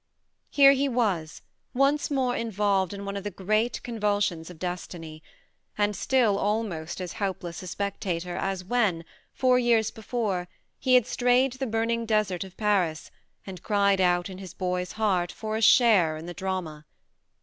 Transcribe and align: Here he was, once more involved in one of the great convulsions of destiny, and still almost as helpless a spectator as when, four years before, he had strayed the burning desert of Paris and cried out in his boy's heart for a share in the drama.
Here 0.49 0.71
he 0.71 0.89
was, 0.89 1.43
once 1.75 2.09
more 2.09 2.35
involved 2.35 2.91
in 2.91 3.05
one 3.05 3.15
of 3.15 3.23
the 3.23 3.29
great 3.29 3.83
convulsions 3.83 4.49
of 4.49 4.57
destiny, 4.57 5.21
and 5.77 5.95
still 5.95 6.39
almost 6.39 6.99
as 6.99 7.13
helpless 7.21 7.61
a 7.61 7.67
spectator 7.67 8.35
as 8.35 8.63
when, 8.63 9.05
four 9.35 9.59
years 9.59 9.91
before, 9.91 10.47
he 10.79 10.95
had 10.95 11.05
strayed 11.05 11.53
the 11.53 11.67
burning 11.67 12.07
desert 12.07 12.43
of 12.43 12.57
Paris 12.57 13.11
and 13.45 13.61
cried 13.61 14.01
out 14.01 14.27
in 14.27 14.39
his 14.39 14.55
boy's 14.55 14.93
heart 14.93 15.31
for 15.31 15.55
a 15.55 15.61
share 15.61 16.17
in 16.17 16.25
the 16.25 16.33
drama. 16.33 16.85